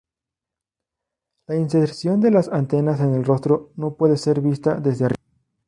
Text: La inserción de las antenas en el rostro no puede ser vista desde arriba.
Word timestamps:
La 1.45 1.55
inserción 1.55 2.21
de 2.21 2.31
las 2.31 2.47
antenas 2.47 2.99
en 3.01 3.13
el 3.13 3.23
rostro 3.23 3.71
no 3.75 3.93
puede 3.93 4.17
ser 4.17 4.41
vista 4.41 4.79
desde 4.79 5.05
arriba. 5.05 5.23